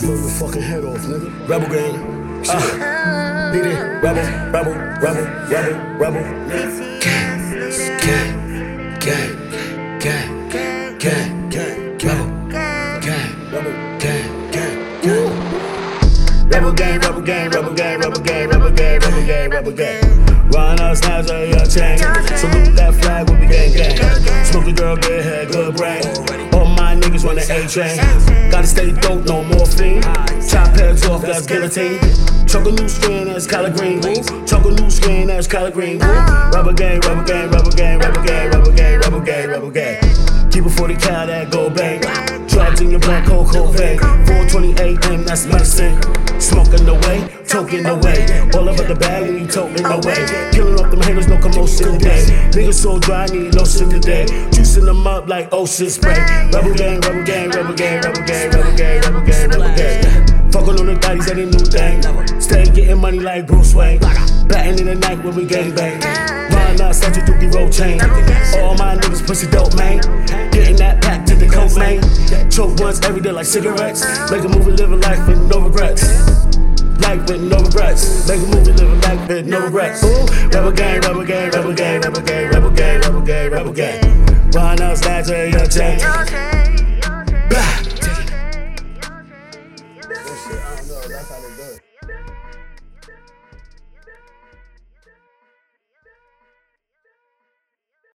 Blow 0.00 0.14
your 0.14 0.28
fucking 0.28 0.62
head 0.62 0.84
off, 0.84 1.00
nigga. 1.00 1.48
Rebel 1.48 1.68
gang. 1.68 1.96
Uh, 2.48 3.52
beat 3.52 3.66
it. 3.66 3.74
Rebel, 4.00 4.22
rebel, 4.52 4.74
rebel, 5.02 5.24
rebel, 5.48 5.74
rebel. 5.98 6.22
Gang, 7.00 7.58
gang, 7.98 8.32
gang, 9.00 9.34
gang, 9.98 10.98
gang, 10.98 11.50
gang, 11.50 11.98
rebel, 11.98 12.26
gang, 12.48 13.34
rebel, 13.50 13.72
gang, 13.98 14.50
gang, 14.52 15.02
gang. 15.02 15.30
Rebel 16.48 16.72
gang, 16.72 17.00
rebel 17.00 17.22
gang, 17.22 17.50
rebel 17.50 17.74
gang, 17.74 17.98
rebel 17.98 18.20
gang, 18.20 18.48
rebel 18.48 18.70
gang, 18.70 19.00
rebel 19.00 19.26
gang, 19.26 19.50
rebel 19.50 19.72
gang. 19.72 20.50
Run 20.50 20.80
out, 20.80 20.96
snaps 20.96 21.28
on 21.28 21.48
your 21.48 21.66
chain. 21.66 21.98
Salute 22.38 22.76
that 22.76 22.94
flag, 23.02 23.28
we 23.28 23.36
be 23.36 23.46
gang 23.48 23.72
gang. 23.72 24.44
Smoke 24.44 24.64
the 24.64 24.72
girl, 24.72 24.96
good 24.96 25.24
head, 25.24 25.50
good 25.50 25.74
brain. 25.74 26.57
Niggas 27.18 27.24
run 27.24 27.36
the 27.36 27.42
A 27.42 27.68
train. 27.68 28.50
Gotta 28.50 28.66
stay 28.66 28.92
dope, 28.92 29.24
no 29.24 29.44
morphine. 29.44 30.02
Chop 30.02 30.68
heads 30.76 31.06
off, 31.06 31.22
that's 31.22 31.46
guillotine. 31.46 31.98
Chuck 32.46 32.66
a 32.66 32.72
new 32.72 32.88
skin, 32.88 33.26
that's 33.26 33.46
collard 33.46 33.76
green. 33.76 34.00
Chuck 34.46 34.64
a 34.64 34.70
new 34.70 34.90
skin, 34.90 35.26
that's 35.26 35.46
collard 35.46 35.74
green. 35.74 35.98
Blue. 35.98 36.08
Rubber 36.08 36.72
gang, 36.72 37.00
rubber 37.00 37.24
gang, 37.24 37.50
rubber 37.50 37.70
gang, 37.72 37.98
rubber 37.98 38.24
gang, 38.24 38.50
rubber 38.50 38.72
gang, 38.72 39.00
rubber 39.00 39.24
gang, 39.24 39.48
rubber 39.48 39.70
gang. 39.70 40.50
Keep 40.50 40.66
it 40.66 40.70
40 40.70 40.96
cal, 40.96 41.26
that 41.26 41.50
go 41.50 41.68
bang. 41.70 41.87
In 42.88 42.92
your 42.92 43.22
cold, 43.26 43.48
cold 43.48 43.76
vein. 43.76 43.98
428 43.98 45.04
M, 45.12 45.22
that's 45.22 45.44
medicine. 45.44 46.00
Smoking 46.40 46.86
the 46.86 46.94
way, 47.04 47.20
toking 47.44 47.84
the 47.84 47.94
way. 48.00 48.24
All 48.56 48.66
about 48.66 48.88
the 48.88 48.94
bag 48.94 49.24
when 49.24 49.40
you 49.40 49.46
toting 49.46 49.84
the 49.84 50.00
way. 50.08 50.16
Killing 50.56 50.80
off 50.80 50.90
them 50.90 51.02
haters, 51.02 51.28
no 51.28 51.36
commotion 51.36 51.92
today. 51.92 52.24
Niggas 52.48 52.80
so 52.80 52.98
dry, 52.98 53.26
need 53.26 53.54
lotion 53.54 53.90
today. 53.90 54.24
Juicing 54.56 54.86
them 54.86 55.06
up 55.06 55.28
like 55.28 55.52
ocean 55.52 55.90
spray. 55.90 56.16
Rebel 56.48 56.72
gang, 56.72 57.00
rebel 57.02 57.24
gang, 57.24 57.50
rebel 57.50 57.74
gang, 57.74 58.00
rebel 58.00 58.24
gang, 58.24 58.50
rebel 58.56 58.72
gang, 58.72 59.00
rebel 59.02 59.20
gang, 59.20 59.48
rebel 59.50 59.76
gang. 59.76 60.50
Fucking 60.50 60.80
on 60.80 60.86
the 60.86 60.96
daddies, 60.98 61.26
that 61.26 61.36
ain't 61.36 61.52
new 61.52 61.68
thing. 61.68 62.40
Stay 62.40 62.64
getting 62.72 63.02
money 63.02 63.20
like 63.20 63.46
Bruce 63.46 63.74
Wayne. 63.74 64.00
Batting 64.48 64.78
in 64.78 64.86
the 64.86 64.94
night 64.94 65.22
when 65.22 65.36
we 65.36 65.44
gang 65.44 65.74
bang. 65.74 66.00
Run 66.56 66.80
out, 66.80 66.94
such 66.94 67.18
a 67.18 67.20
dookie 67.20 67.52
roll 67.52 67.68
chain. 67.68 68.00
All 68.64 68.74
my 68.80 68.96
niggas 68.96 69.26
pussy 69.26 69.46
dope, 69.50 69.76
man. 69.76 70.47
Choke 72.58 72.80
once 72.80 73.00
every 73.04 73.20
day 73.20 73.30
like 73.30 73.46
cigarettes. 73.46 74.02
Make 74.32 74.42
a 74.42 74.48
movie, 74.48 74.72
living 74.72 75.00
life 75.00 75.28
with 75.28 75.48
no 75.48 75.60
regrets. 75.60 76.02
Life 76.98 77.30
with 77.30 77.40
no 77.40 77.56
regrets. 77.58 78.28
Make 78.28 78.40
a 78.40 78.46
movie, 78.46 78.72
living 78.72 79.00
life 79.00 79.28
with 79.28 79.46
no 79.46 79.66
regrets. 79.66 80.02
Ooh, 80.02 80.26
rebel 80.48 80.72
gang, 80.72 81.00
rebel 81.02 81.24
gang, 81.24 81.50
rebel 81.52 81.72
gang, 81.72 82.00
rebel 82.00 82.20
gang, 82.20 82.50
rebel 82.50 82.70
gang, 82.72 83.00
rebel 83.00 83.20
gang, 83.20 83.50
rebel 83.52 83.72
gang. 83.72 84.50
Run 84.50 84.82
out, 84.82 84.98
snatch 84.98 85.28
your 85.28 85.66
chain. 85.68 86.00
Bah. 86.00 87.62
I 88.90 89.22
don't 90.74 90.88
know. 90.88 91.00
That's 91.06 91.30
how 91.30 91.38
they 91.38 91.54
do 91.54 91.62
it. 91.76 91.87